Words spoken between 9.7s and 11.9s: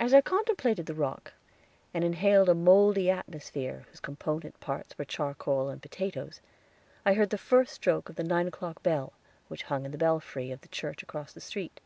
hung in the belfry of the church across the street.